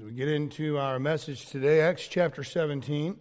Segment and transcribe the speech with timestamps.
[0.00, 3.18] As we get into our message today, Acts chapter 17,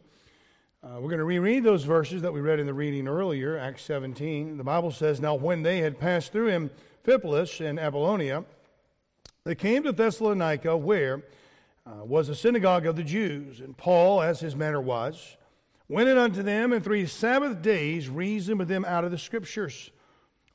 [0.82, 3.84] uh, we're going to reread those verses that we read in the reading earlier, Acts
[3.84, 4.56] 17.
[4.56, 6.48] The Bible says, Now when they had passed through
[7.06, 8.46] Amphipolis and Apollonia,
[9.44, 11.24] they came to Thessalonica, where
[11.86, 13.60] uh, was a synagogue of the Jews.
[13.60, 15.36] And Paul, as his manner was,
[15.90, 19.92] went in unto them, and three Sabbath days reasoned with them out of the Scriptures,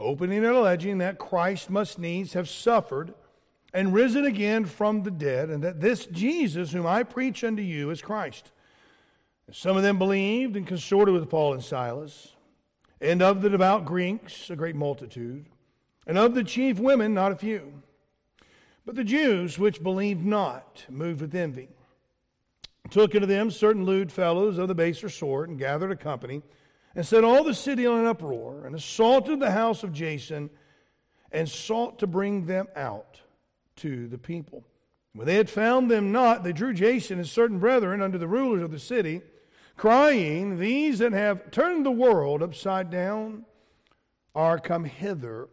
[0.01, 3.13] opening and alleging that Christ must needs have suffered
[3.75, 7.91] and risen again from the dead, and that this Jesus, whom I preach unto you,
[7.91, 8.53] is Christ.
[9.49, 12.35] And some of them believed and consorted with Paul and Silas,
[13.01, 15.47] and of the devout Greeks, a great multitude,
[16.07, 17.83] and of the chief women, not a few.
[18.87, 21.69] But the Jews, which believed not, moved with envy,
[22.91, 26.43] took unto them certain lewd fellows of the baser sort, and gathered a company,
[26.95, 30.49] and set all the city on an uproar, and assaulted the house of Jason,
[31.33, 33.21] and sought to bring them out
[33.77, 34.65] to the people.
[35.15, 38.63] When they had found them not, they drew Jason and certain brethren unto the rulers
[38.63, 39.23] of the city,
[39.77, 43.45] crying, These that have turned the world upside down
[44.35, 45.49] are come hither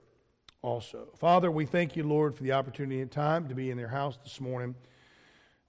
[0.64, 1.10] also.
[1.18, 4.18] Father, we thank you, Lord, for the opportunity and time to be in their house
[4.23, 4.73] this morning.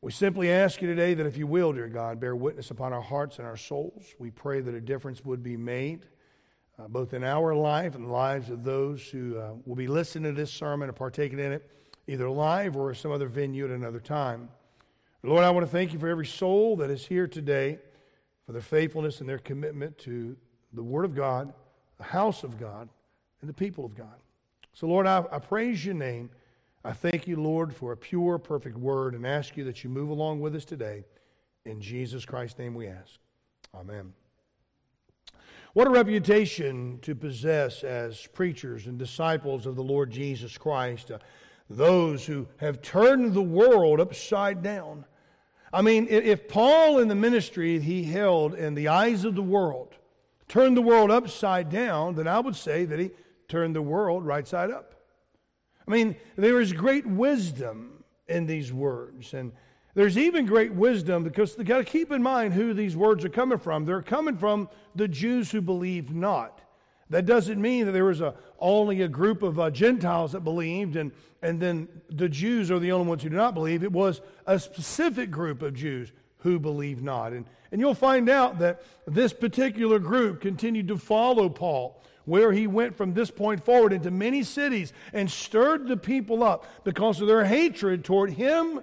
[0.01, 3.03] We simply ask you today that if you will, dear God, bear witness upon our
[3.03, 4.15] hearts and our souls.
[4.19, 6.07] We pray that a difference would be made.
[6.79, 10.35] Uh, both in our life and the lives of those who uh, will be listening
[10.35, 11.71] to this sermon and partaking in it
[12.07, 14.49] either live or some other venue at another time.
[15.23, 17.79] Lord, I want to thank you for every soul that is here today,
[18.45, 20.37] for their faithfulness and their commitment to
[20.73, 21.53] the Word of God,
[21.99, 22.89] the house of God,
[23.41, 24.21] and the people of God.
[24.73, 26.31] So, Lord, I, I praise your name.
[26.85, 30.09] I thank you, Lord, for a pure, perfect word and ask you that you move
[30.09, 31.05] along with us today.
[31.65, 33.21] In Jesus Christ's name we ask.
[33.75, 34.13] Amen.
[35.75, 41.13] What a reputation to possess as preachers and disciples of the Lord Jesus Christ.
[41.13, 41.19] Uh,
[41.77, 45.05] those who have turned the world upside down.
[45.73, 49.95] I mean, if Paul in the ministry he held in the eyes of the world
[50.49, 53.11] turned the world upside down, then I would say that he
[53.49, 54.95] turned the world right side up.
[55.87, 59.35] I mean, there is great wisdom in these words.
[59.35, 59.53] And
[59.95, 63.31] there's even great wisdom because you got to keep in mind who these words are
[63.31, 63.85] coming from.
[63.85, 66.61] They're coming from the Jews who believe not.
[67.13, 70.97] That doesn't mean that there was a, only a group of uh, Gentiles that believed
[70.97, 71.13] and,
[71.43, 73.85] and then the Jews are the only ones who do not believe.
[73.85, 77.35] It was a specific group of Jews who believed not.
[77.35, 82.67] And, and you'll find out that this particular group continued to follow Paul, where he
[82.67, 87.29] went from this point forward into many cities and stirred the people up because of
[87.29, 88.81] their hatred toward him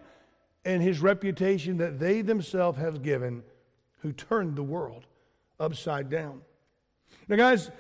[0.65, 3.41] and his reputation that they themselves have given,
[4.03, 5.07] who turned the world
[5.59, 6.41] upside down.
[7.27, 7.71] Now, guys,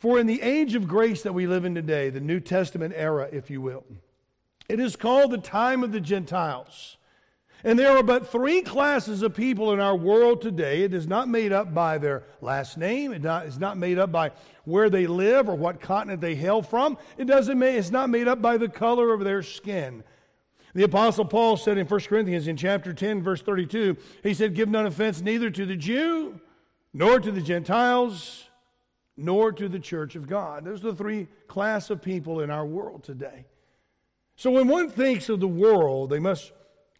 [0.00, 3.28] for in the age of grace that we live in today, the New Testament era,
[3.30, 3.84] if you will,
[4.66, 6.96] it is called the time of the Gentiles.
[7.62, 10.82] And there are but three classes of people in our world today.
[10.84, 13.12] It is not made up by their last name.
[13.12, 14.32] It not, it's not made up by
[14.64, 16.96] where they live or what continent they hail from.
[17.18, 20.02] It doesn't make, it's not made up by the color of their skin.
[20.72, 24.70] The Apostle Paul said in 1 Corinthians in chapter 10, verse 32, he said, Give
[24.70, 26.40] none offense neither to the Jew,
[26.94, 28.44] nor to the Gentiles,
[29.16, 30.64] nor to the church of God.
[30.64, 33.44] Those are the three class of people in our world today.
[34.36, 36.52] So when one thinks of the world, they must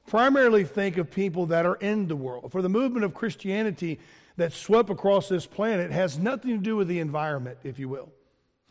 [0.06, 2.53] primarily think of people that are in the world.
[2.53, 3.98] For the movement of Christianity
[4.37, 8.10] that swept across this planet has nothing to do with the environment, if you will.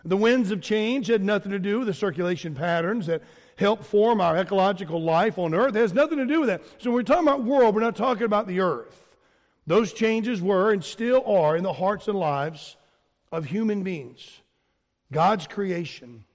[0.06, 3.22] The winds of change had nothing to do with the circulation patterns that
[3.58, 5.76] help form our ecological life on earth.
[5.76, 6.62] It has nothing to do with that.
[6.78, 9.16] So when we're talking about world, we're not talking about the earth.
[9.68, 12.78] Those changes were and still are in the hearts and lives
[13.31, 14.41] of human beings,
[15.12, 16.25] God's creation.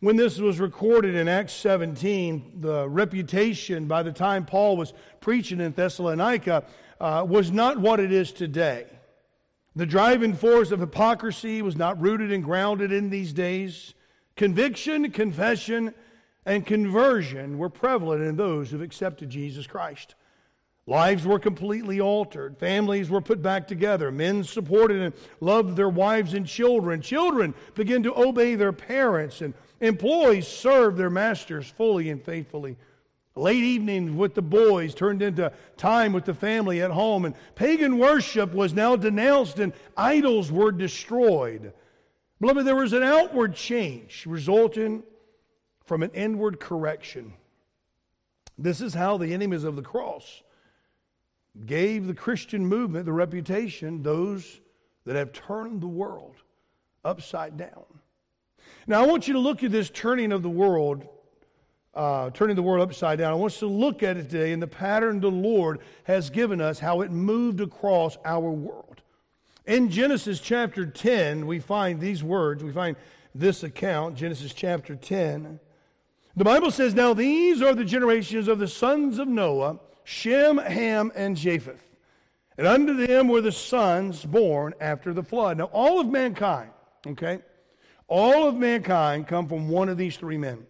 [0.00, 5.60] When this was recorded in Acts 17, the reputation by the time Paul was preaching
[5.60, 6.64] in Thessalonica
[7.00, 8.86] uh, was not what it is today.
[9.74, 13.94] The driving force of hypocrisy was not rooted and grounded in these days.
[14.36, 15.94] Conviction, confession,
[16.46, 20.14] and conversion were prevalent in those who've accepted Jesus Christ.
[20.88, 22.56] Lives were completely altered.
[22.56, 24.10] Families were put back together.
[24.10, 27.02] Men supported and loved their wives and children.
[27.02, 29.52] Children began to obey their parents, and
[29.82, 32.78] employees served their masters fully and faithfully.
[33.36, 37.98] Late evenings with the boys turned into time with the family at home, and pagan
[37.98, 41.74] worship was now denounced, and idols were destroyed.
[42.40, 45.02] Beloved, there was an outward change resulting
[45.84, 47.34] from an inward correction.
[48.56, 50.42] This is how the enemies of the cross
[51.66, 54.60] gave the Christian movement the reputation those
[55.04, 56.36] that have turned the world
[57.04, 57.84] upside down.
[58.86, 61.06] Now, I want you to look at this turning of the world
[61.98, 63.32] uh, turning the world upside down.
[63.32, 66.60] I want us to look at it today in the pattern the Lord has given
[66.60, 69.02] us, how it moved across our world.
[69.66, 72.62] In Genesis chapter 10, we find these words.
[72.62, 72.96] We find
[73.34, 75.58] this account, Genesis chapter 10.
[76.36, 81.12] The Bible says, Now these are the generations of the sons of Noah, Shem, Ham,
[81.14, 81.84] and Japheth.
[82.56, 85.58] And unto them were the sons born after the flood.
[85.58, 86.70] Now, all of mankind,
[87.06, 87.40] okay,
[88.06, 90.66] all of mankind come from one of these three men.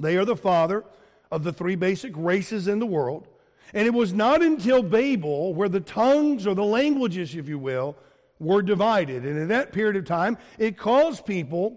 [0.00, 0.84] They are the father
[1.32, 3.26] of the three basic races in the world.
[3.74, 7.96] And it was not until Babel where the tongues or the languages, if you will,
[8.38, 9.24] were divided.
[9.24, 11.76] And in that period of time, it caused people,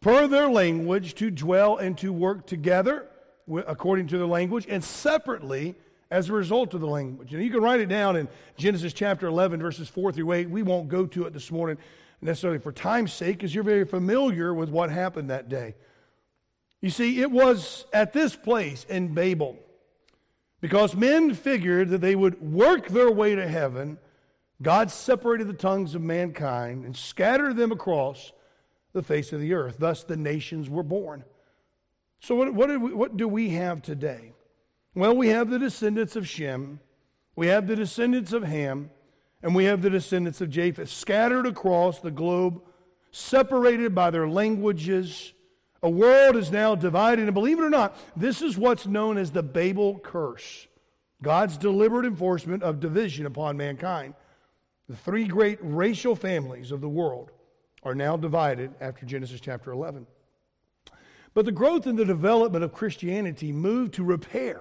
[0.00, 3.08] per their language, to dwell and to work together
[3.66, 5.74] according to their language and separately
[6.10, 7.32] as a result of the language.
[7.32, 10.50] And you can write it down in Genesis chapter 11, verses 4 through 8.
[10.50, 11.78] We won't go to it this morning
[12.20, 15.74] necessarily for time's sake, because you're very familiar with what happened that day.
[16.80, 19.58] You see, it was at this place in Babel,
[20.60, 23.98] because men figured that they would work their way to heaven,
[24.60, 28.30] God separated the tongues of mankind and scattered them across
[28.92, 29.76] the face of the earth.
[29.80, 31.24] Thus, the nations were born.
[32.22, 34.32] So, what, what, we, what do we have today?
[34.94, 36.78] Well, we have the descendants of Shem,
[37.34, 38.90] we have the descendants of Ham,
[39.42, 42.62] and we have the descendants of Japheth scattered across the globe,
[43.10, 45.32] separated by their languages.
[45.82, 49.32] A world is now divided, and believe it or not, this is what's known as
[49.32, 50.68] the Babel curse
[51.22, 54.14] God's deliberate enforcement of division upon mankind.
[54.88, 57.32] The three great racial families of the world
[57.82, 60.06] are now divided after Genesis chapter 11.
[61.34, 64.60] But the growth and the development of Christianity moved to repair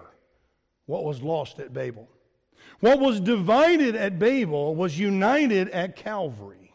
[0.86, 2.10] what was lost at Babel.
[2.80, 6.74] What was divided at Babel was united at Calvary.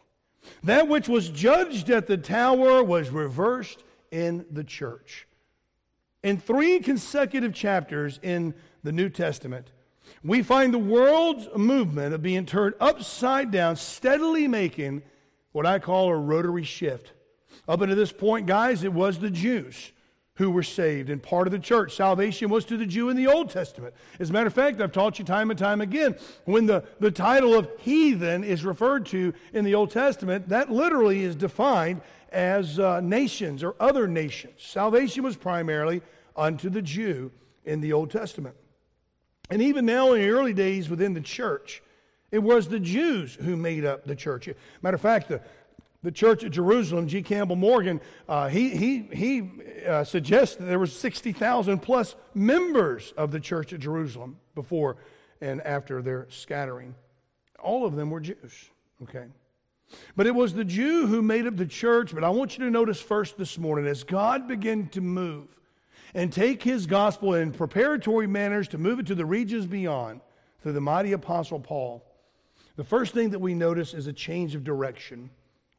[0.63, 5.27] That which was judged at the tower was reversed in the church.
[6.23, 8.53] In three consecutive chapters in
[8.83, 9.71] the New Testament,
[10.23, 15.03] we find the world's movement of being turned upside down, steadily making
[15.51, 17.13] what I call a rotary shift.
[17.67, 19.91] Up until this point, guys, it was the Jews
[20.35, 21.95] who were saved and part of the church.
[21.95, 23.93] Salvation was to the Jew in the Old Testament.
[24.19, 26.15] As a matter of fact, I've taught you time and time again,
[26.45, 31.23] when the, the title of heathen is referred to in the Old Testament, that literally
[31.23, 34.61] is defined as uh, nations or other nations.
[34.61, 36.03] Salvation was primarily
[36.35, 37.31] unto the Jew
[37.65, 38.55] in the Old Testament.
[39.49, 41.81] And even now, in the early days within the church,
[42.31, 44.49] it was the Jews who made up the church.
[44.81, 45.41] Matter of fact, the,
[46.03, 47.21] the church at Jerusalem, G.
[47.21, 47.99] Campbell Morgan,
[48.29, 49.49] uh, he, he, he
[49.87, 54.97] uh, suggests that there were 60,000 plus members of the church at Jerusalem before
[55.41, 56.95] and after their scattering.
[57.59, 58.69] All of them were Jews,
[59.03, 59.25] okay?
[60.15, 62.13] But it was the Jew who made up the church.
[62.13, 65.47] But I want you to notice first this morning, as God began to move
[66.13, 70.21] and take his gospel in preparatory manners to move it to the regions beyond
[70.61, 72.03] through the mighty apostle Paul,
[72.75, 75.29] the first thing that we notice is a change of direction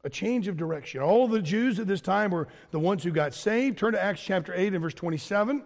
[0.05, 1.00] a change of direction.
[1.00, 3.79] All the Jews at this time were the ones who got saved.
[3.79, 5.65] Turn to Acts chapter 8 and verse 27.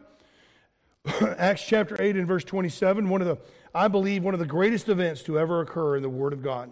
[1.37, 3.39] Acts chapter 8 and verse 27, one of the,
[3.75, 6.71] I believe, one of the greatest events to ever occur in the Word of God.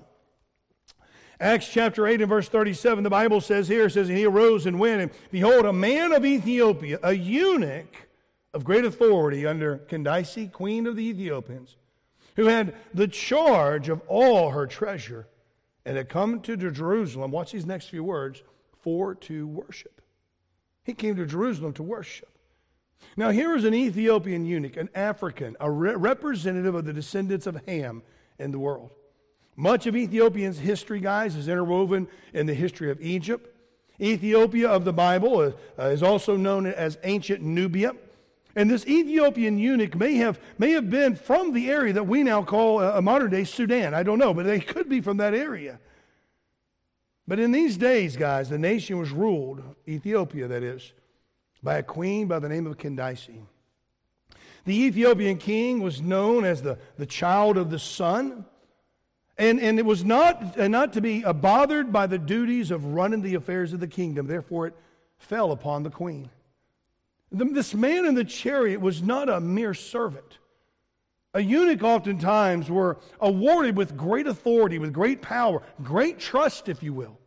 [1.41, 4.79] Acts chapter 8 and verse 37, the Bible says here, says, And he arose and
[4.79, 8.09] went, and behold, a man of Ethiopia, a eunuch
[8.53, 11.77] of great authority under Candace, queen of the Ethiopians,
[12.37, 15.26] who had the charge of all her treasure
[15.84, 18.42] and had come to Jerusalem, watch these next few words,
[18.80, 20.00] for to worship.
[20.84, 22.28] He came to Jerusalem to worship.
[23.16, 27.60] Now, here is an Ethiopian eunuch, an African, a re- representative of the descendants of
[27.66, 28.02] Ham
[28.38, 28.90] in the world.
[29.56, 33.56] Much of Ethiopia's history, guys, is interwoven in the history of Egypt.
[34.00, 37.92] Ethiopia of the Bible uh, is also known as ancient Nubia.
[38.57, 42.42] And this Ethiopian eunuch may have, may have been from the area that we now
[42.42, 43.95] call a, a modern day Sudan.
[43.95, 45.78] I don't know, but they could be from that area.
[47.28, 50.92] But in these days, guys, the nation was ruled, Ethiopia that is,
[51.62, 53.28] by a queen by the name of Candace.
[54.64, 58.45] The Ethiopian king was known as the, the child of the sun.
[59.38, 62.85] And, and it was not, uh, not to be uh, bothered by the duties of
[62.85, 64.26] running the affairs of the kingdom.
[64.26, 64.75] Therefore, it
[65.16, 66.30] fell upon the queen.
[67.32, 70.38] This man in the chariot was not a mere servant.
[71.32, 76.92] A eunuch oftentimes were awarded with great authority, with great power, great trust, if you
[76.92, 77.18] will.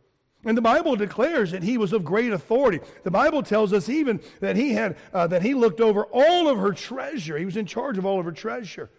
[0.44, 2.80] And the Bible declares that he was of great authority.
[3.02, 6.58] The Bible tells us even that he had uh, that he looked over all of
[6.58, 7.38] her treasure.
[7.38, 8.90] He was in charge of all of her treasure.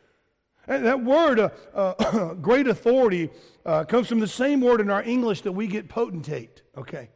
[0.68, 3.30] And that word, uh, uh, great authority,
[3.64, 6.64] uh, comes from the same word in our English that we get potentate.
[6.76, 7.10] Okay,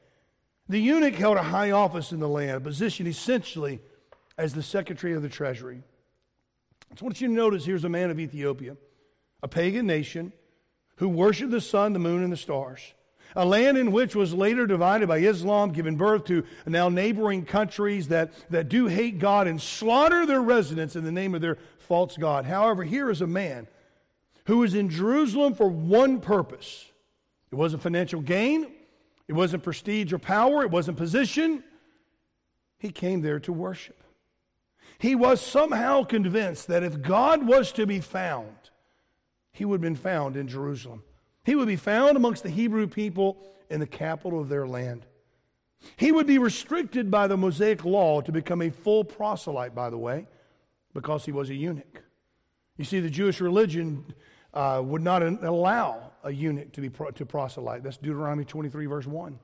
[0.70, 3.82] the eunuch held a high office in the land, a position essentially
[4.38, 5.82] as the secretary of the treasury.
[6.96, 8.78] So I want you to notice here's a man of Ethiopia,
[9.44, 10.32] a pagan nation
[10.98, 12.94] who worshiped the sun, the moon, and the stars.
[13.36, 18.08] A land in which was later divided by Islam, giving birth to now neighboring countries
[18.08, 22.18] that, that do hate God and slaughter their residents in the name of their false
[22.18, 22.46] God.
[22.46, 23.68] However, here is a man
[24.46, 26.86] who was in Jerusalem for one purpose
[27.52, 28.68] it wasn't financial gain,
[29.30, 31.64] it wasn't prestige or power, it wasn't position.
[32.80, 34.04] He came there to worship.
[34.98, 38.56] He was somehow convinced that if God was to be found,
[39.52, 41.04] he would have been found in Jerusalem.
[41.46, 43.38] He would be found amongst the Hebrew people
[43.70, 45.06] in the capital of their land.
[45.96, 49.98] He would be restricted by the Mosaic law to become a full proselyte, by the
[49.98, 50.26] way,
[50.96, 52.02] because he was a eunuch.
[52.78, 54.06] You see, the Jewish religion
[54.56, 57.84] uh, would not allow a eunuch to be to proselyte.
[57.84, 59.40] That's Deuteronomy 23, verse 1.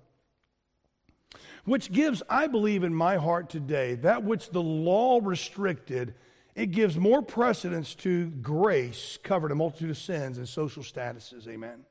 [1.66, 6.14] Which gives, I believe, in my heart today, that which the law restricted,
[6.54, 11.48] it gives more precedence to grace covered a multitude of sins and social statuses.
[11.48, 11.86] Amen.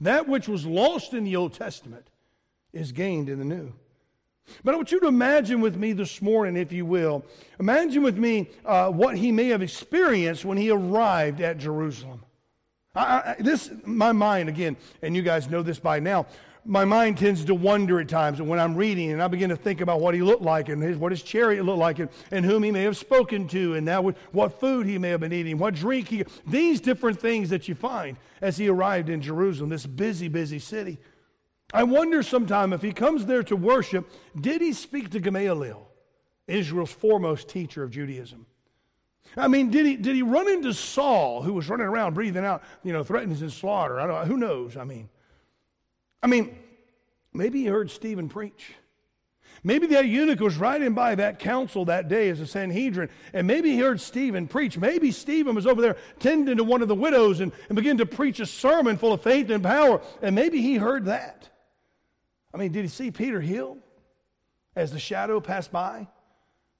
[0.00, 2.08] That which was lost in the Old Testament
[2.72, 3.74] is gained in the New.
[4.64, 7.24] But I want you to imagine with me this morning, if you will,
[7.60, 12.24] imagine with me uh, what he may have experienced when he arrived at Jerusalem.
[12.94, 16.26] I, I, this, my mind, again, and you guys know this by now,
[16.64, 19.80] my mind tends to wander at times when I'm reading and I begin to think
[19.80, 22.62] about what he looked like and his, what his chariot looked like and, and whom
[22.62, 25.74] he may have spoken to and now what food he may have been eating, what
[25.74, 30.28] drink he, these different things that you find as he arrived in Jerusalem, this busy,
[30.28, 30.98] busy city.
[31.74, 34.08] I wonder sometime if he comes there to worship,
[34.40, 35.88] did he speak to Gamaliel,
[36.46, 38.46] Israel's foremost teacher of Judaism?
[39.36, 42.62] I mean, did he, did he run into Saul, who was running around breathing out,
[42.82, 43.98] you know, threatens his slaughter?
[43.98, 44.76] I don't, who knows?
[44.76, 45.08] I mean,
[46.22, 46.56] I mean,
[47.32, 48.74] maybe he heard Stephen preach.
[49.64, 53.70] Maybe that eunuch was riding by that council that day as a Sanhedrin, and maybe
[53.70, 54.76] he heard Stephen preach.
[54.76, 58.06] Maybe Stephen was over there tending to one of the widows and, and began to
[58.06, 61.48] preach a sermon full of faith and power, and maybe he heard that.
[62.52, 63.78] I mean, did he see Peter heal
[64.74, 66.08] as the shadow passed by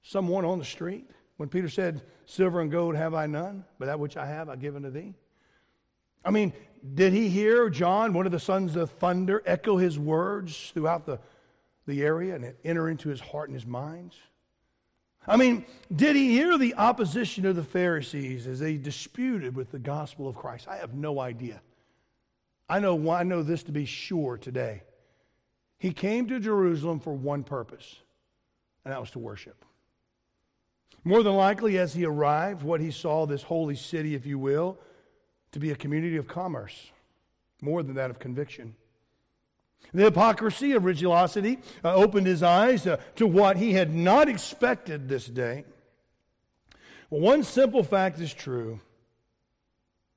[0.03, 1.09] someone on the street?
[1.37, 4.57] When Peter said, Silver and gold have I none, but that which I have I
[4.57, 5.13] give unto thee.
[6.25, 6.55] I mean,
[6.95, 11.19] did he hear John, one of the sons of thunder, echo his words throughout the,
[11.87, 14.17] the area and enter into his heart and his minds?
[15.27, 19.79] I mean, did he hear the opposition of the Pharisees as they disputed with the
[19.79, 20.69] gospel of Christ?
[20.69, 21.61] I have no idea.
[22.67, 24.85] I know, I know this to be sure today.
[25.77, 27.97] He came to Jerusalem for one purpose,
[28.87, 29.67] and that was to worship.
[31.05, 34.79] More than likely, as he arrived, what he saw, this holy city, if you will,
[35.51, 36.93] to be a community of commerce,
[37.61, 38.75] more than that of conviction.
[39.93, 45.09] The hypocrisy of religiosity uh, opened his eyes uh, to what he had not expected
[45.09, 45.65] this day.
[47.11, 48.81] Well, one simple fact is true.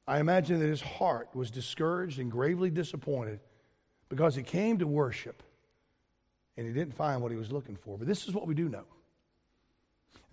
[0.08, 3.40] I imagine that his heart was discouraged and gravely disappointed
[4.08, 5.42] because he came to worship
[6.56, 7.98] and he didn't find what he was looking for.
[7.98, 8.86] But this is what we do know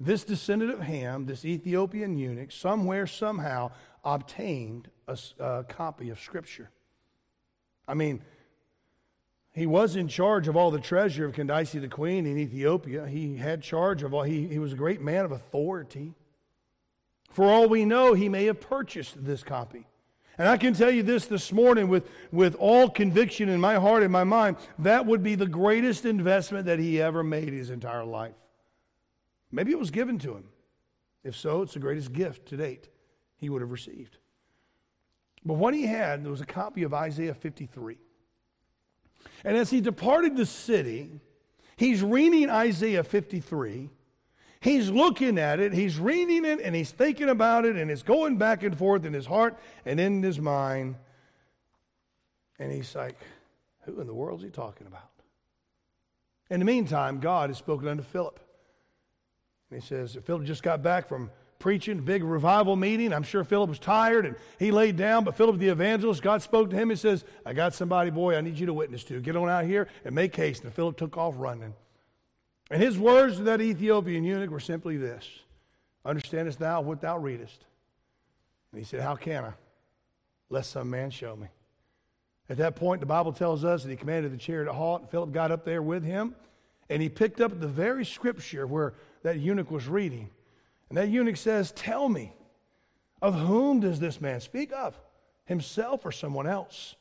[0.00, 3.70] this descendant of Ham, this Ethiopian eunuch, somewhere, somehow
[4.04, 6.70] obtained a, a, copy of Scripture.
[7.86, 8.22] I mean,
[9.52, 13.06] he was in charge of all the treasure of Candace the queen in Ethiopia.
[13.06, 16.14] He had charge of all, he, he was a great man of authority.
[17.30, 19.86] For all we know, he may have purchased this copy.
[20.38, 24.02] And I can tell you this this morning with, with all conviction in my heart
[24.02, 28.04] and my mind that would be the greatest investment that he ever made his entire
[28.04, 28.34] life.
[29.52, 30.44] Maybe it was given to him.
[31.22, 32.88] If so, it's the greatest gift to date
[33.36, 34.16] he would have received.
[35.44, 37.98] But what he had, was a copy of Isaiah 53.
[39.44, 41.20] And as he departed the city,
[41.76, 43.90] he's reading Isaiah 53.
[44.60, 48.38] He's looking at it, he's reading it, and he's thinking about it, and it's going
[48.38, 50.94] back and forth in his heart and in his mind.
[52.60, 53.18] And he's like,
[53.82, 55.10] Who in the world is he talking about?
[56.48, 58.38] In the meantime, God has spoken unto Philip.
[59.72, 63.10] And he says, Philip just got back from preaching, big revival meeting.
[63.10, 66.68] I'm sure Philip was tired and he laid down, but Philip the evangelist, God spoke
[66.70, 69.18] to him and says, I got somebody, boy, I need you to witness to.
[69.20, 70.62] Get on out here and make haste.
[70.64, 71.72] And Philip took off running.
[72.70, 75.26] And his words to that Ethiopian eunuch were simply this
[76.04, 77.64] Understandest thou what thou readest?
[78.72, 79.52] And he said, How can I?
[80.50, 81.46] Lest some man show me.
[82.50, 85.32] At that point, the Bible tells us that he commanded the chariot to halt, Philip
[85.32, 86.34] got up there with him,
[86.90, 90.30] and he picked up the very scripture where that eunuch was reading.
[90.88, 92.32] And that eunuch says, Tell me,
[93.20, 94.98] of whom does this man speak of?
[95.44, 96.96] Himself or someone else?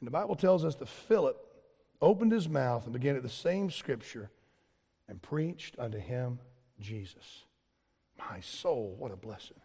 [0.00, 1.36] And the Bible tells us that Philip
[2.00, 4.30] opened his mouth and began at the same scripture
[5.08, 6.38] and preached unto him
[6.80, 7.44] Jesus.
[8.18, 9.56] My soul, what a blessing.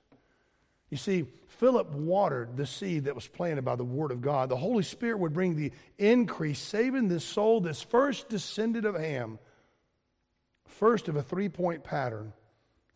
[0.90, 4.50] You see, Philip watered the seed that was planted by the Word of God.
[4.50, 9.40] The Holy Spirit would bring the increase, saving this soul, this first descendant of Ham,
[10.66, 12.34] first of a three point pattern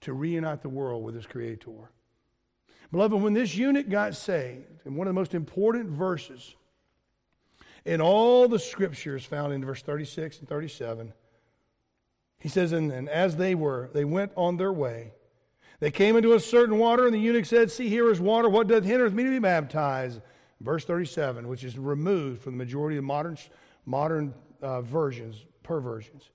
[0.01, 1.91] to reunite the world with his Creator.
[2.91, 6.55] Beloved, when this eunuch got saved, and one of the most important verses
[7.85, 11.13] in all the scriptures found in verse 36 and 37,
[12.39, 15.13] he says, and, and as they were, they went on their way.
[15.79, 18.49] They came into a certain water, and the eunuch said, See, here is water.
[18.49, 20.21] What doth hinder me to be baptized?
[20.59, 23.37] Verse 37, which is removed from the majority of modern,
[23.85, 26.31] modern uh, versions, perversions.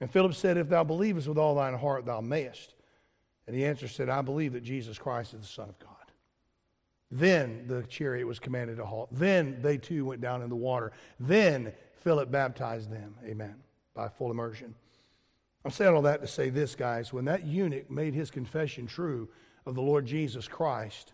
[0.00, 2.74] And Philip said, If thou believest with all thine heart, thou mayest.
[3.46, 5.90] And the answer said, I believe that Jesus Christ is the Son of God.
[7.10, 9.08] Then the chariot was commanded to halt.
[9.12, 10.92] Then they too went down in the water.
[11.20, 11.72] Then
[12.02, 13.14] Philip baptized them.
[13.24, 13.54] Amen.
[13.94, 14.74] By full immersion.
[15.64, 17.12] I'm saying all that to say this, guys.
[17.12, 19.28] When that eunuch made his confession true
[19.64, 21.12] of the Lord Jesus Christ,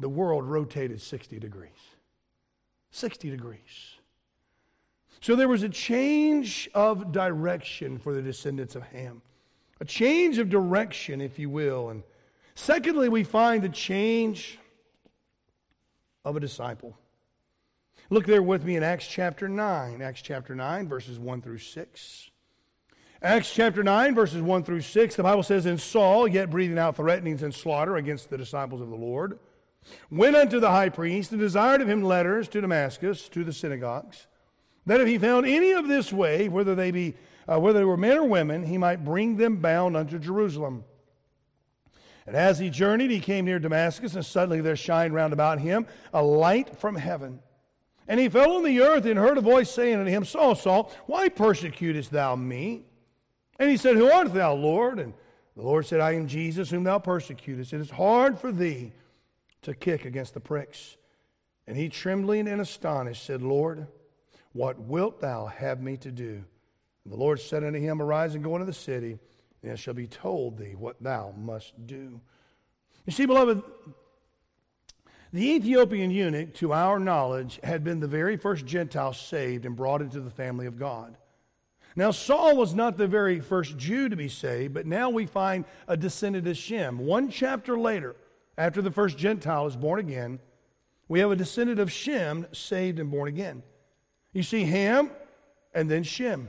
[0.00, 1.70] the world rotated 60 degrees.
[2.90, 3.97] 60 degrees.
[5.20, 9.22] So there was a change of direction for the descendants of Ham.
[9.80, 11.90] A change of direction, if you will.
[11.90, 12.02] And
[12.54, 14.58] secondly, we find the change
[16.24, 16.96] of a disciple.
[18.10, 20.00] Look there with me in Acts chapter 9.
[20.00, 22.30] Acts chapter 9, verses 1 through 6.
[23.20, 26.96] Acts chapter 9, verses 1 through 6, the Bible says, And Saul, yet breathing out
[26.96, 29.40] threatenings and slaughter against the disciples of the Lord,
[30.10, 34.28] went unto the high priest and desired of him letters to Damascus, to the synagogues,
[34.88, 37.14] that if he found any of this way, whether they be
[37.50, 40.84] uh, whether they were men or women, he might bring them bound unto Jerusalem.
[42.26, 45.86] And as he journeyed, he came near Damascus, and suddenly there shined round about him
[46.12, 47.40] a light from heaven.
[48.06, 50.92] And he fell on the earth and heard a voice saying unto him, Saul, Saul,
[51.06, 52.84] why persecutest thou me?
[53.58, 54.98] And he said, Who art thou, Lord?
[54.98, 55.14] And
[55.56, 57.72] the Lord said, I am Jesus, whom thou persecutest.
[57.72, 58.92] It is hard for thee
[59.62, 60.96] to kick against the pricks.
[61.66, 63.86] And he, trembling and astonished, said, Lord,
[64.52, 66.44] what wilt thou have me to do?
[67.04, 69.18] And the Lord said unto him, Arise and go into the city,
[69.62, 72.20] and it shall be told thee what thou must do.
[73.06, 73.62] You see, beloved,
[75.32, 80.02] the Ethiopian eunuch, to our knowledge, had been the very first Gentile saved and brought
[80.02, 81.16] into the family of God.
[81.96, 85.64] Now, Saul was not the very first Jew to be saved, but now we find
[85.86, 86.98] a descendant of Shem.
[86.98, 88.14] One chapter later,
[88.56, 90.38] after the first Gentile is born again,
[91.08, 93.62] we have a descendant of Shem saved and born again.
[94.32, 95.10] You see Ham
[95.74, 96.48] and then Shem.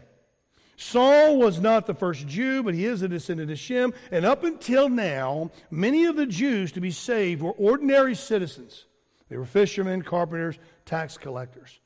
[0.75, 3.93] Saul was not the first Jew, but he is a descendant of Shem.
[4.11, 8.85] And up until now, many of the Jews to be saved were ordinary citizens.
[9.27, 11.79] They were fishermen, carpenters, tax collectors.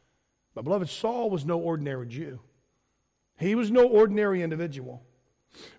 [0.55, 2.39] My beloved, Saul was no ordinary Jew.
[3.39, 5.01] He was no ordinary individual.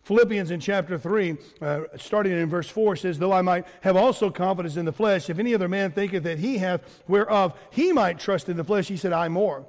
[0.02, 4.30] Philippians in chapter 3, uh, starting in verse 4, says, Though I might have also
[4.30, 8.18] confidence in the flesh, if any other man thinketh that he hath whereof he might
[8.18, 9.66] trust in the flesh, he said, I more.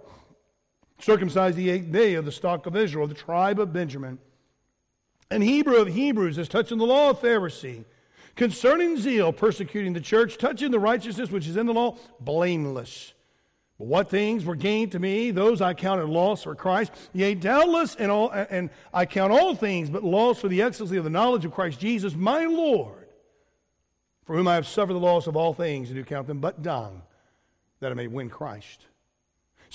[0.99, 4.19] Circumcised the eighth day of the stock of Israel, the tribe of Benjamin.
[5.29, 7.85] And Hebrew of Hebrews, as touching the law of Pharisee.
[8.35, 13.13] Concerning zeal, persecuting the church, touching the righteousness which is in the law, blameless.
[13.77, 16.91] But what things were gained to me, those I counted loss for Christ.
[17.13, 21.03] Yea, doubtless, and, all, and I count all things but loss for the excellency of
[21.03, 23.07] the knowledge of Christ Jesus, my Lord,
[24.25, 26.61] for whom I have suffered the loss of all things, and do count them but
[26.61, 27.01] dung,
[27.79, 28.85] that I may win Christ.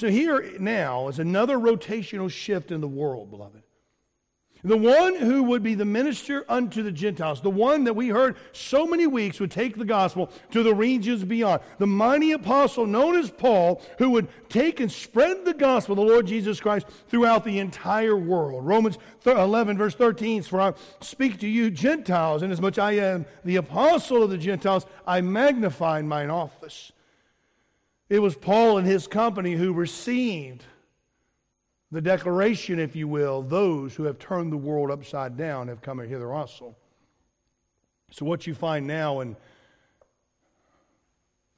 [0.00, 3.62] So here now is another rotational shift in the world, beloved.
[4.64, 8.36] The one who would be the minister unto the Gentiles, the one that we heard
[8.52, 11.60] so many weeks would take the gospel to the regions beyond.
[11.76, 16.10] The mighty apostle known as Paul, who would take and spread the gospel of the
[16.10, 18.64] Lord Jesus Christ throughout the entire world.
[18.64, 24.22] Romans 11, verse 13 For I speak to you, Gentiles, inasmuch I am the apostle
[24.22, 26.90] of the Gentiles, I magnify mine office.
[28.10, 30.64] It was Paul and his company who received
[31.92, 36.00] the declaration, if you will, those who have turned the world upside down have come
[36.00, 36.74] hither also.
[38.10, 39.36] So, what you find now in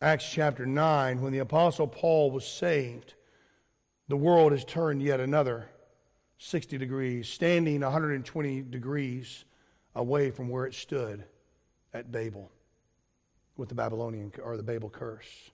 [0.03, 3.15] Acts chapter 9, when the Apostle Paul was saved,
[4.09, 5.69] the world has turned yet another
[6.37, 9.47] 60 degrees, standing 120 degrees
[9.95, 11.25] away from where it stood
[11.95, 12.51] at Babel
[13.57, 15.52] with the Babylonian or the Babel curse.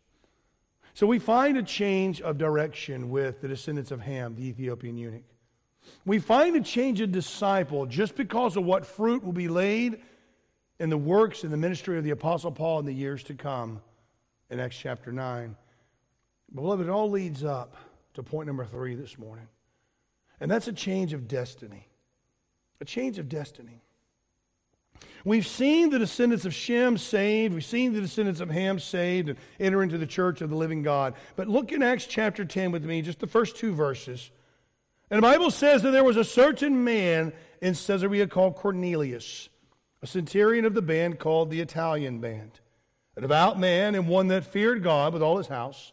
[0.99, 5.23] So we find a change of direction with the descendants of Ham, the Ethiopian eunuch.
[6.05, 10.01] We find a change of disciple just because of what fruit will be laid
[10.81, 13.81] in the works and the ministry of the Apostle Paul in the years to come
[14.51, 15.55] in Acts chapter 9.
[16.53, 17.77] Beloved, it all leads up
[18.15, 19.47] to point number three this morning.
[20.41, 21.87] And that's a change of destiny.
[22.81, 23.85] A change of destiny.
[25.25, 27.53] We've seen the descendants of Shem saved.
[27.53, 30.83] We've seen the descendants of Ham saved and enter into the church of the living
[30.83, 31.15] God.
[31.37, 34.31] But look in Acts chapter 10 with me, just the first two verses.
[35.11, 39.49] And the Bible says that there was a certain man in Caesarea called Cornelius,
[40.03, 42.61] a centurion of the band called the Italian band,
[43.17, 45.93] a devout man and one that feared God with all his house,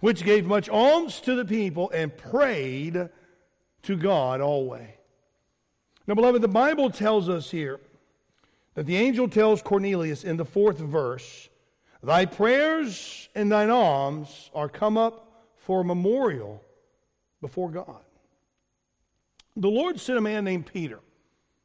[0.00, 3.08] which gave much alms to the people and prayed
[3.82, 4.88] to God always.
[6.06, 7.80] Now, beloved, the Bible tells us here
[8.78, 11.48] that the angel tells Cornelius in the fourth verse,
[12.00, 16.62] Thy prayers and thine alms are come up for a memorial
[17.40, 18.04] before God.
[19.56, 21.00] The Lord sent a man named Peter.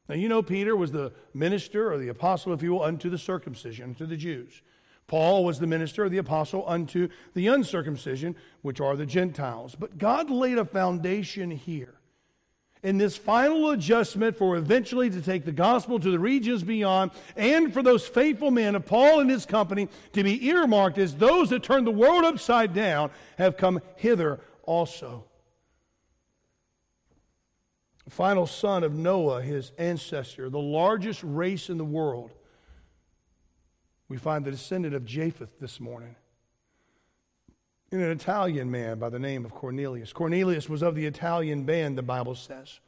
[0.10, 3.20] Now, you know, Peter was the minister or the apostle, if you will, unto the
[3.20, 4.64] circumcision, unto the Jews.
[5.06, 9.76] Paul was the minister or the apostle unto the uncircumcision, which are the Gentiles.
[9.80, 11.94] But God laid a foundation here
[12.84, 17.74] in this final adjustment for eventually to take the gospel to the regions beyond and
[17.74, 21.64] for those faithful men of Paul and his company to be earmarked as those that
[21.64, 25.24] turned the world upside down have come hither also.
[28.04, 32.32] The final son of Noah, his ancestor, the largest race in the world.
[34.10, 36.18] We find the descendant of Japheth this morning
[38.02, 40.14] an Italian man by the name of Cornelius.
[40.14, 42.80] Cornelius was of the Italian band, the Bible says,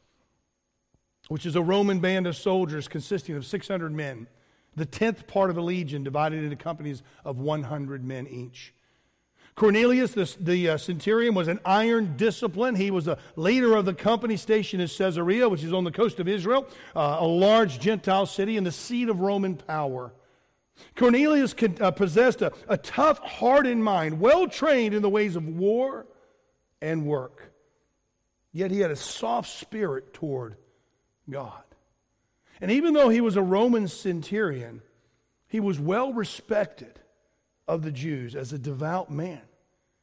[1.28, 4.28] which is a Roman band of soldiers consisting of 600 men,
[4.76, 8.74] the tenth part of a legion divided into companies of 100 men each.
[9.56, 12.76] Cornelius, the, the uh, centurion, was an iron discipline.
[12.76, 16.20] He was a leader of the company stationed in Caesarea, which is on the coast
[16.20, 20.12] of Israel, uh, a large Gentile city and the seat of Roman power.
[20.95, 26.05] Cornelius uh, possessed a, a tough, hardened mind, well trained in the ways of war
[26.81, 27.51] and work.
[28.51, 30.55] Yet he had a soft spirit toward
[31.29, 31.63] God.
[32.61, 34.81] And even though he was a Roman centurion,
[35.47, 36.99] he was well respected
[37.67, 39.41] of the Jews as a devout man.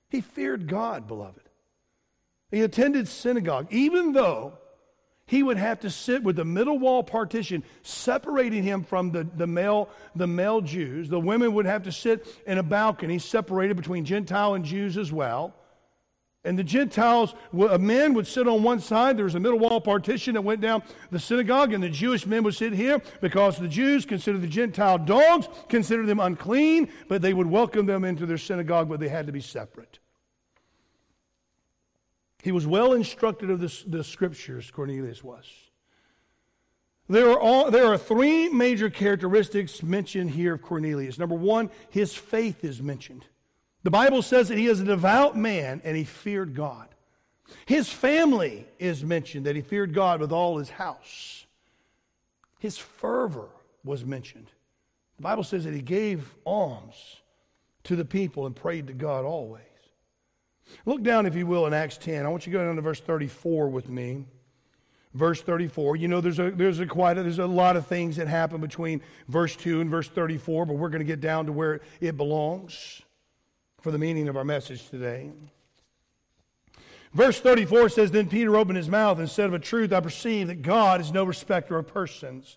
[0.08, 1.48] He feared God, beloved.
[2.50, 4.58] He attended synagogue, even though
[5.26, 9.46] he would have to sit with the middle wall partition separating him from the, the,
[9.46, 11.08] male, the male Jews.
[11.08, 15.12] The women would have to sit in a balcony separated between Gentile and Jews as
[15.12, 15.54] well.
[16.44, 19.16] And the Gentiles, men would sit on one side.
[19.16, 20.82] There was a middle wall partition that went down
[21.12, 24.98] the synagogue, and the Jewish men would sit here because the Jews considered the Gentile
[24.98, 29.26] dogs, considered them unclean, but they would welcome them into their synagogue, but they had
[29.26, 30.00] to be separate.
[32.42, 35.46] He was well instructed of the, the scriptures, Cornelius was.
[37.08, 41.18] There are, all, there are three major characteristics mentioned here of Cornelius.
[41.18, 43.26] Number one, his faith is mentioned.
[43.84, 46.88] The Bible says that he is a devout man and he feared God.
[47.66, 51.46] His family is mentioned, that he feared God with all his house.
[52.58, 53.48] His fervor
[53.84, 54.48] was mentioned.
[55.16, 57.20] The Bible says that he gave alms
[57.84, 59.62] to the people and prayed to God always.
[60.86, 62.24] Look down, if you will, in Acts 10.
[62.24, 64.26] I want you to go down to verse 34 with me.
[65.14, 65.96] Verse 34.
[65.96, 68.60] You know, there's a, there's a quite a, there's a lot of things that happen
[68.60, 72.16] between verse 2 and verse 34, but we're going to get down to where it
[72.16, 73.02] belongs
[73.80, 75.30] for the meaning of our message today.
[77.12, 80.48] Verse 34 says, Then Peter opened his mouth and said, Of a truth, I perceive
[80.48, 82.56] that God is no respecter of persons.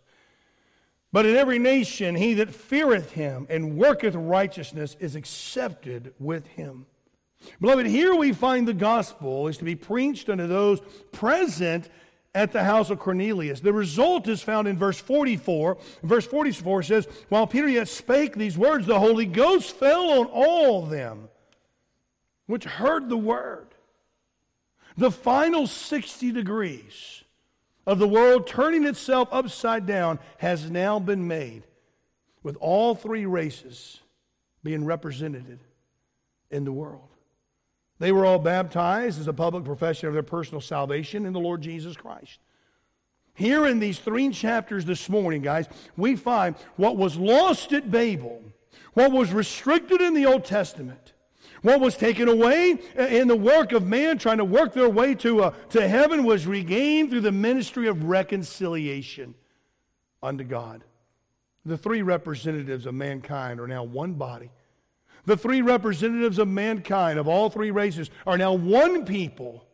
[1.11, 6.85] But in every nation, he that feareth him and worketh righteousness is accepted with him.
[7.61, 11.89] Beloved, here we find the gospel is to be preached unto those present
[12.33, 13.61] at the house of Cornelius.
[13.61, 15.77] The result is found in verse 44.
[16.03, 20.85] Verse 44 says, While Peter yet spake these words, the Holy Ghost fell on all
[20.85, 21.29] them
[22.47, 23.67] which heard the word.
[24.97, 27.23] The final 60 degrees
[27.85, 31.63] of the world turning itself upside down has now been made,
[32.43, 33.99] with all three races
[34.63, 35.59] being represented
[36.49, 37.09] in the world.
[37.99, 41.61] They were all baptized as a public profession of their personal salvation in the Lord
[41.61, 42.39] Jesus Christ.
[43.33, 48.41] Here in these three chapters this morning, guys, we find what was lost at Babel,
[48.93, 51.13] what was restricted in the Old Testament,
[51.61, 55.43] what was taken away in the work of man trying to work their way to,
[55.43, 59.35] uh, to heaven was regained through the ministry of reconciliation
[60.21, 60.83] unto God.
[61.65, 64.51] The three representatives of mankind are now one body
[65.25, 69.65] the three representatives of mankind, of all three races, are now one people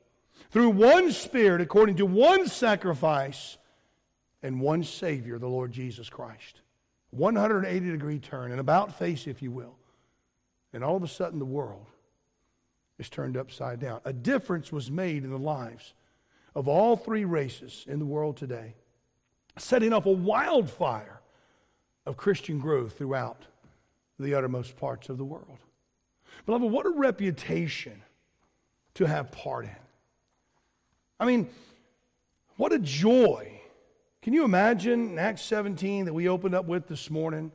[0.50, 3.58] through one Spirit, according to one sacrifice
[4.44, 6.62] and one Savior, the Lord Jesus Christ.
[7.12, 9.76] 180 degree turn, an about face, if you will.
[10.74, 11.88] And all of a sudden, the world
[12.98, 14.00] is turned upside down.
[14.06, 15.94] A difference was made in the lives
[16.56, 18.76] of all three races in the world today,
[19.58, 21.22] setting off a wildfire
[22.06, 23.46] of Christian growth throughout
[24.22, 25.60] the uttermost parts of the world.
[26.46, 28.02] Beloved, what a reputation
[28.96, 29.76] to have part in.
[31.20, 31.50] I mean,
[32.58, 33.60] what a joy.
[34.22, 37.52] Can you imagine in Acts 17 that we opened up with this morning?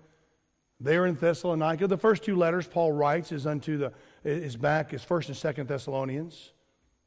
[0.79, 3.93] There in Thessalonica, the first two letters Paul writes is unto the
[4.25, 6.53] is back is first and second Thessalonians.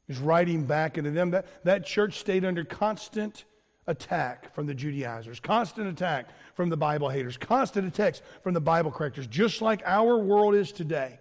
[0.07, 1.31] He's writing back into them.
[1.31, 3.45] That, that church stayed under constant
[3.89, 8.91] attack from the Judaizers, constant attack from the Bible haters, constant attacks from the Bible
[8.91, 11.19] correctors, just like our world is today.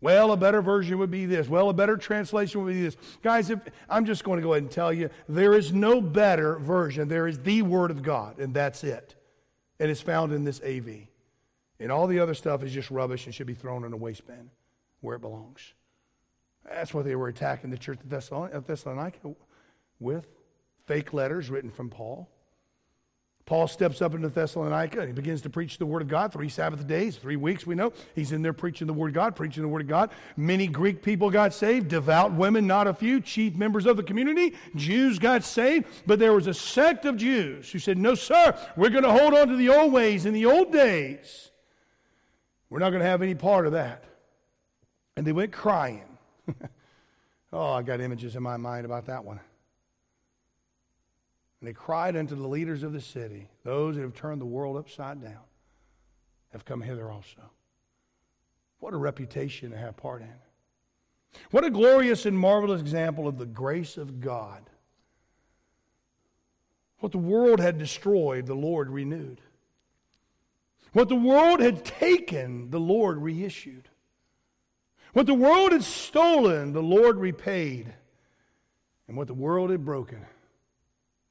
[0.00, 1.48] Well, a better version would be this.
[1.48, 2.96] Well, a better translation would be this.
[3.22, 6.58] Guys, if, I'm just going to go ahead and tell you there is no better
[6.58, 7.08] version.
[7.08, 9.14] There is the Word of God, and that's it.
[9.78, 11.08] And it's found in this AV.
[11.78, 14.26] And all the other stuff is just rubbish and should be thrown in a waste
[14.26, 14.50] bin
[15.00, 15.72] where it belongs.
[16.64, 18.08] That's what they were attacking the church of
[18.66, 19.34] Thessalonica
[19.98, 20.26] with
[20.86, 22.28] fake letters written from Paul.
[23.44, 26.32] Paul steps up into Thessalonica and he begins to preach the Word of God.
[26.32, 27.92] Three Sabbath days, three weeks, we know.
[28.14, 30.10] He's in there preaching the Word of God, preaching the Word of God.
[30.36, 34.54] Many Greek people got saved, devout women, not a few, chief members of the community.
[34.76, 38.90] Jews got saved, but there was a sect of Jews who said, No, sir, we're
[38.90, 41.50] going to hold on to the old ways in the old days.
[42.70, 44.04] We're not going to have any part of that.
[45.16, 46.04] And they went crying.
[47.52, 49.40] oh, I got images in my mind about that one.
[51.62, 54.76] And they cried unto the leaders of the city, those that have turned the world
[54.76, 55.44] upside down,
[56.50, 57.40] have come hither also.
[58.80, 61.40] What a reputation to have part in.
[61.52, 64.68] What a glorious and marvelous example of the grace of God.
[66.98, 69.40] What the world had destroyed, the Lord renewed.
[70.94, 73.88] What the world had taken, the Lord reissued.
[75.12, 77.94] What the world had stolen, the Lord repaid.
[79.06, 80.26] And what the world had broken,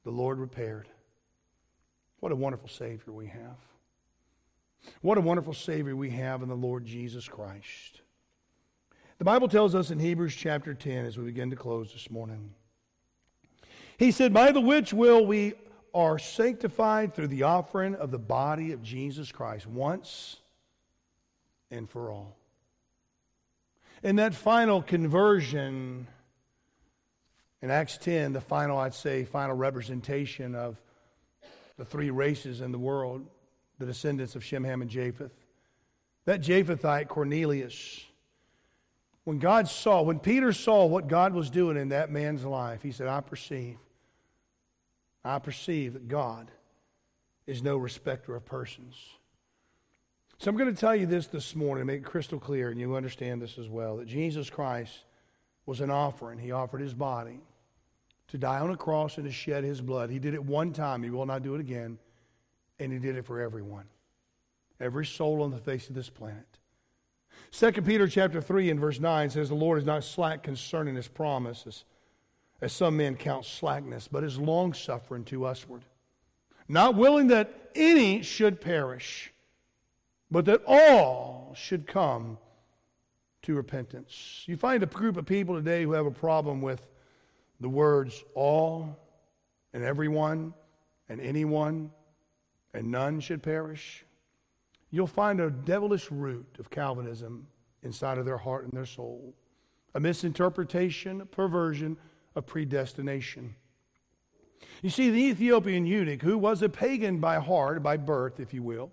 [0.04, 0.88] the Lord repaired.
[2.20, 3.58] What a wonderful Savior we have.
[5.00, 8.00] What a wonderful Savior we have in the Lord Jesus Christ.
[9.18, 12.54] The Bible tells us in Hebrews chapter 10, as we begin to close this morning,
[13.96, 15.54] He said, By the which will we
[15.94, 20.38] are sanctified through the offering of the body of Jesus Christ once
[21.70, 22.36] and for all.
[24.02, 26.08] In that final conversion,
[27.62, 30.76] in Acts 10, the final, I'd say, final representation of
[31.78, 33.24] the three races in the world,
[33.78, 35.32] the descendants of Shem, Ham, and Japheth.
[36.24, 38.04] That Japhethite, Cornelius,
[39.24, 42.90] when God saw, when Peter saw what God was doing in that man's life, he
[42.90, 43.78] said, I perceive,
[45.24, 46.50] I perceive that God
[47.46, 48.96] is no respecter of persons.
[50.38, 52.96] So I'm going to tell you this this morning, make it crystal clear, and you
[52.96, 55.04] understand this as well, that Jesus Christ
[55.64, 56.40] was an offering.
[56.40, 57.38] He offered his body
[58.32, 60.08] to die on a cross and to shed his blood.
[60.08, 61.02] He did it one time.
[61.02, 61.98] He will not do it again.
[62.78, 63.84] And he did it for everyone.
[64.80, 66.46] Every soul on the face of this planet.
[67.50, 71.08] 2 Peter chapter 3 and verse 9 says, The Lord is not slack concerning his
[71.08, 71.84] promises,
[72.62, 75.82] as some men count slackness, but is longsuffering to usward,
[76.68, 79.30] not willing that any should perish,
[80.30, 82.38] but that all should come
[83.42, 84.44] to repentance.
[84.46, 86.86] You find a group of people today who have a problem with
[87.62, 88.98] the words all
[89.72, 90.52] and everyone
[91.08, 91.90] and anyone
[92.74, 94.04] and none should perish,
[94.90, 97.46] you'll find a devilish root of Calvinism
[97.82, 99.34] inside of their heart and their soul,
[99.94, 101.96] a misinterpretation, a perversion,
[102.34, 103.54] of predestination.
[104.80, 108.62] You see, the Ethiopian eunuch, who was a pagan by heart, by birth, if you
[108.62, 108.90] will,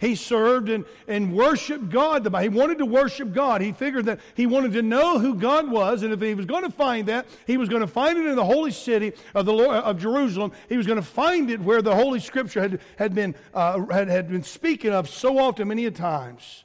[0.00, 2.26] he served and, and worshiped God.
[2.40, 3.60] He wanted to worship God.
[3.60, 6.64] He figured that he wanted to know who God was, and if he was going
[6.64, 9.52] to find that, he was going to find it in the holy city of, the
[9.52, 10.52] Lord, of Jerusalem.
[10.70, 14.08] He was going to find it where the Holy Scripture had, had, been, uh, had,
[14.08, 16.64] had been speaking of so often, many a times.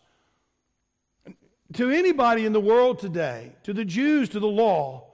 [1.74, 5.08] To anybody in the world today, to the Jews, to the law,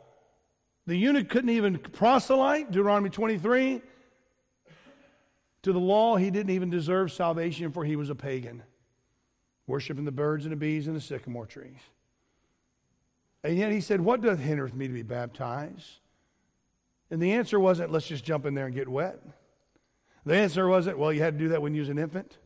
[0.85, 3.81] the eunuch couldn't even proselyte, Deuteronomy 23.
[5.63, 8.63] To the law, he didn't even deserve salvation, for he was a pagan,
[9.67, 11.77] worshiping the birds and the bees and the sycamore trees.
[13.43, 15.99] And yet he said, What doth hindereth me to be baptized?
[17.09, 19.19] And the answer wasn't, Let's just jump in there and get wet.
[20.25, 22.37] The answer wasn't, Well, you had to do that when you was an infant.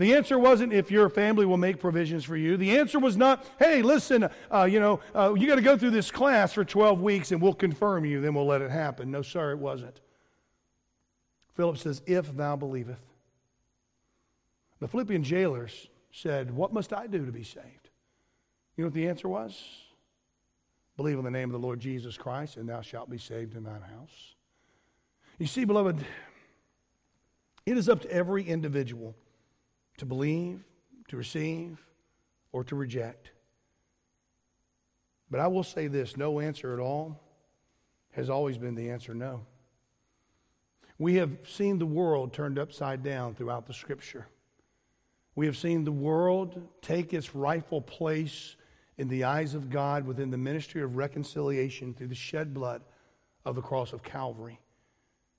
[0.00, 2.56] The answer wasn't if your family will make provisions for you.
[2.56, 5.90] The answer was not, hey, listen, uh, you know, uh, you got to go through
[5.90, 9.10] this class for 12 weeks and we'll confirm you, then we'll let it happen.
[9.10, 10.00] No, sir, it wasn't.
[11.54, 13.00] Philip says, If thou believest.
[14.80, 17.90] The Philippian jailers said, What must I do to be saved?
[18.76, 19.62] You know what the answer was?
[20.96, 23.64] Believe in the name of the Lord Jesus Christ, and thou shalt be saved in
[23.64, 24.34] thine house.
[25.38, 26.04] You see, beloved,
[27.66, 29.14] It is up to every individual
[29.98, 30.64] to believe,
[31.08, 31.78] to receive,
[32.52, 33.30] or to reject.
[35.30, 37.20] But I will say this no answer at all
[38.12, 39.46] has always been the answer no.
[41.00, 44.26] We have seen the world turned upside down throughout the scripture.
[45.34, 48.54] We have seen the world take its rightful place
[48.98, 52.82] in the eyes of God within the ministry of reconciliation through the shed blood
[53.46, 54.60] of the cross of Calvary.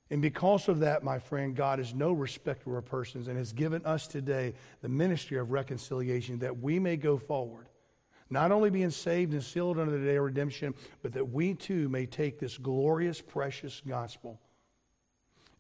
[0.09, 3.85] And because of that, my friend, God is no respecter of persons and has given
[3.85, 7.67] us today the ministry of reconciliation that we may go forward,
[8.31, 11.87] not only being saved and sealed under the day of redemption, but that we too
[11.87, 14.39] may take this glorious, precious gospel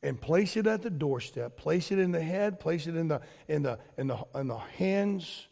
[0.03, 3.21] and place it at the doorstep, place it in the head, place it in the,
[3.47, 5.47] in the, in the, in the hands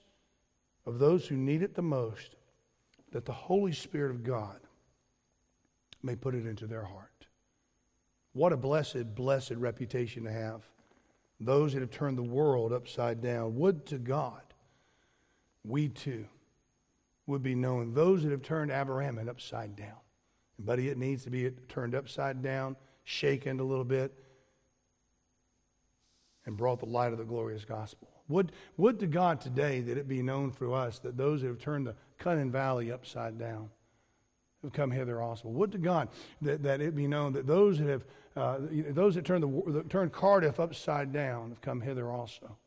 [0.86, 2.36] of those who need it the most,
[3.12, 4.60] that the Holy Spirit of God
[6.02, 7.28] may put it into their heart.
[8.34, 10.62] What a blessed, blessed reputation to have.
[11.40, 13.56] Those that have turned the world upside down.
[13.56, 14.42] Would to God
[15.64, 16.26] we too
[17.28, 17.94] would be known.
[17.94, 19.98] Those that have turned Aberaman upside down.
[20.58, 24.14] Buddy, it needs to be turned upside down, shaken a little bit,
[26.50, 28.10] and brought the light of the glorious gospel.
[28.28, 31.60] Would, would to God today that it be known through us that those who have
[31.60, 33.70] turned the Cynon Valley upside down
[34.64, 35.48] have come hither also.
[35.48, 36.10] Would to God
[36.42, 38.58] that, that it be known that those that have uh,
[38.90, 42.58] those that turned the that turned Cardiff upside down have come hither also.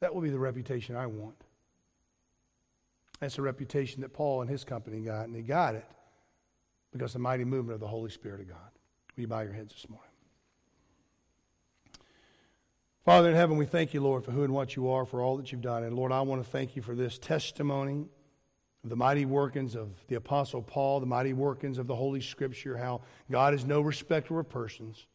[0.00, 1.36] That will be the reputation I want.
[3.20, 5.86] That's the reputation that Paul and his company got, and they got it
[6.92, 8.70] because the mighty movement of the Holy Spirit of God.
[9.16, 10.07] Will you bow your heads this morning?
[13.08, 15.38] Father in heaven, we thank you, Lord, for who and what you are, for all
[15.38, 15.82] that you've done.
[15.82, 18.04] And Lord, I want to thank you for this testimony
[18.84, 22.76] of the mighty workings of the Apostle Paul, the mighty workings of the Holy Scripture,
[22.76, 25.06] how God is no respecter of persons.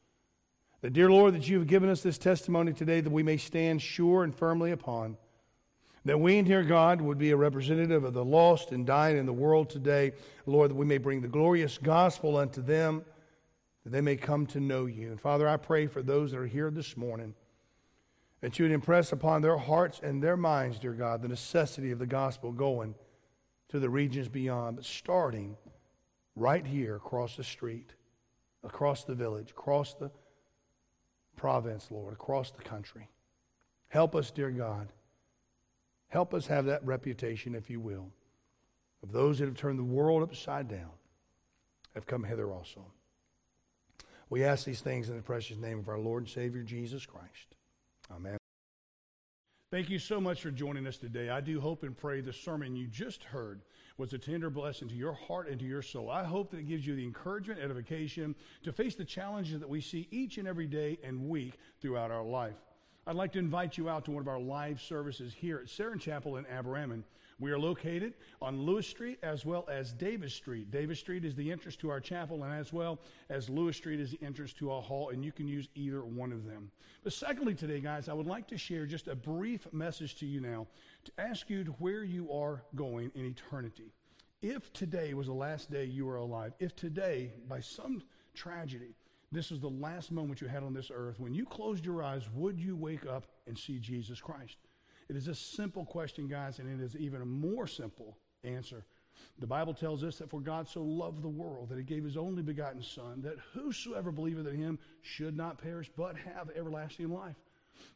[0.81, 3.79] The dear Lord, that you have given us this testimony today that we may stand
[3.79, 5.15] sure and firmly upon.
[6.03, 9.27] That we, and dear God, would be a representative of the lost and dying in
[9.27, 10.13] the world today.
[10.47, 13.05] Lord, that we may bring the glorious gospel unto them,
[13.83, 15.11] that they may come to know you.
[15.11, 17.35] And Father, I pray for those that are here this morning
[18.43, 21.99] that you would impress upon their hearts and their minds, dear God, the necessity of
[21.99, 22.93] the gospel going
[23.69, 25.55] to the regions beyond, but starting
[26.35, 27.93] right here across the street,
[28.61, 30.11] across the village, across the
[31.37, 33.07] province, Lord, across the country.
[33.87, 34.89] Help us, dear God.
[36.09, 38.09] Help us have that reputation, if you will,
[39.03, 40.91] of those that have turned the world upside down,
[41.93, 42.83] have come hither also.
[44.29, 47.55] We ask these things in the precious name of our Lord and Savior, Jesus Christ.
[48.11, 48.37] Amen.
[49.71, 51.29] Thank you so much for joining us today.
[51.29, 53.61] I do hope and pray the sermon you just heard
[53.97, 56.11] was a tender blessing to your heart and to your soul.
[56.11, 59.69] I hope that it gives you the encouragement, and edification to face the challenges that
[59.69, 62.55] we see each and every day and week throughout our life.
[63.05, 65.99] I'd like to invite you out to one of our live services here at Saron
[65.99, 67.03] Chapel in Aberaman.
[67.39, 70.71] We are located on Lewis Street as well as Davis Street.
[70.71, 74.11] Davis Street is the entrance to our chapel, and as well as Lewis Street is
[74.11, 76.71] the entrance to our hall, and you can use either one of them.
[77.03, 80.39] But secondly, today, guys, I would like to share just a brief message to you
[80.39, 80.67] now
[81.05, 83.91] to ask you to where you are going in eternity.
[84.41, 88.95] If today was the last day you were alive, if today, by some tragedy,
[89.31, 92.29] this was the last moment you had on this earth, when you closed your eyes,
[92.33, 94.57] would you wake up and see Jesus Christ?
[95.09, 98.85] It is a simple question, guys, and it is even a more simple answer.
[99.39, 102.17] The Bible tells us that for God so loved the world that he gave his
[102.17, 107.35] only begotten Son, that whosoever believeth in him should not perish, but have everlasting life.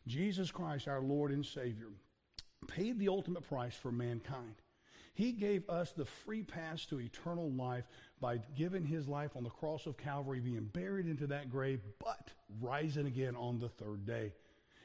[0.08, 1.90] Jesus Christ, our Lord and Savior,
[2.68, 4.56] paid the ultimate price for mankind.
[5.14, 7.88] He gave us the free pass to eternal life
[8.22, 12.32] by giving his life on the cross of Calvary, being buried into that grave, but
[12.62, 14.34] rising again on the third day.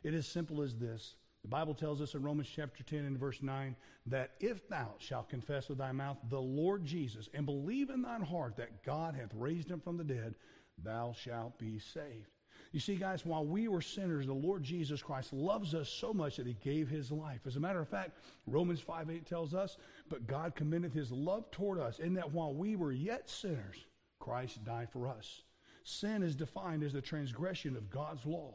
[0.03, 3.43] It is simple as this the Bible tells us in Romans chapter 10 and verse
[3.43, 3.75] 9
[4.07, 8.23] that if thou shalt confess with thy mouth the Lord Jesus and believe in thine
[8.23, 10.37] heart that God hath raised him from the dead,
[10.83, 12.29] thou shalt be saved.
[12.71, 16.37] You see, guys, while we were sinners, the Lord Jesus Christ loves us so much
[16.37, 17.41] that he gave his life.
[17.47, 19.77] As a matter of fact, Romans 5 8 tells us,
[20.09, 23.85] But God commended his love toward us in that while we were yet sinners,
[24.21, 25.43] Christ died for us.
[25.85, 28.55] Sin is defined as the transgression of God's law.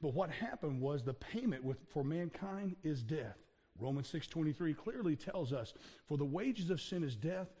[0.00, 3.36] But what happened was the payment with, for mankind is death.
[3.78, 5.72] Romans 6:23 clearly tells us,
[6.06, 7.52] "For the wages of sin is death,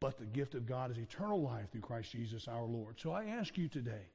[0.00, 3.26] but the gift of God is eternal life through Christ Jesus our Lord." So I
[3.26, 4.10] ask you today,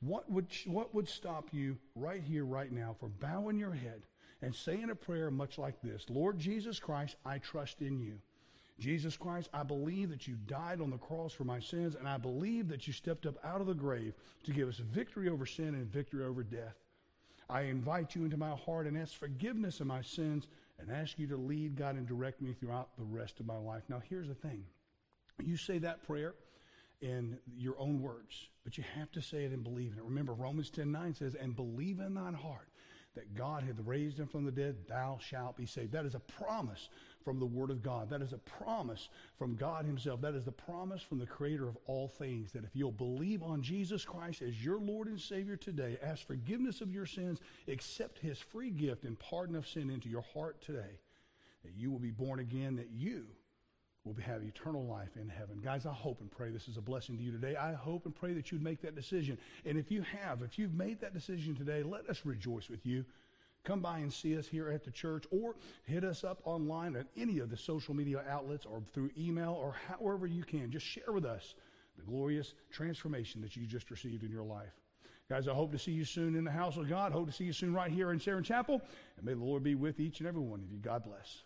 [0.00, 4.06] what would what would stop you right here right now from bowing your head
[4.42, 6.08] and saying a prayer much like this?
[6.10, 8.20] Lord Jesus Christ, I trust in you.
[8.78, 12.18] Jesus Christ, I believe that you died on the cross for my sins, and I
[12.18, 15.74] believe that you stepped up out of the grave to give us victory over sin
[15.74, 16.83] and victory over death.
[17.48, 21.26] I invite you into my heart and ask forgiveness of my sins and ask you
[21.28, 23.82] to lead God and direct me throughout the rest of my life.
[23.88, 24.64] Now, here's the thing
[25.42, 26.34] you say that prayer
[27.00, 30.04] in your own words, but you have to say it and believe in it.
[30.04, 32.68] Remember, Romans 10 9 says, And believe in thine heart
[33.14, 35.92] that God hath raised him from the dead, thou shalt be saved.
[35.92, 36.88] That is a promise
[37.24, 38.10] from the Word of God.
[38.10, 39.08] That is a promise
[39.38, 40.20] from God Himself.
[40.20, 43.62] That is the promise from the Creator of all things that if you'll believe on
[43.62, 48.38] Jesus Christ as your Lord and Savior today, ask forgiveness of your sins, accept His
[48.38, 50.98] free gift and pardon of sin into your heart today,
[51.64, 53.24] that you will be born again, that you
[54.04, 55.60] will have eternal life in heaven.
[55.64, 57.56] Guys, I hope and pray this is a blessing to you today.
[57.56, 59.38] I hope and pray that you'd make that decision.
[59.64, 63.06] And if you have, if you've made that decision today, let us rejoice with you.
[63.64, 67.06] Come by and see us here at the church or hit us up online at
[67.16, 70.70] any of the social media outlets or through email or however you can.
[70.70, 71.54] Just share with us
[71.96, 74.74] the glorious transformation that you just received in your life.
[75.30, 77.12] Guys, I hope to see you soon in the house of God.
[77.12, 78.82] Hope to see you soon right here in Sharon Chapel.
[79.16, 80.76] And may the Lord be with each and every one of you.
[80.76, 81.43] God bless.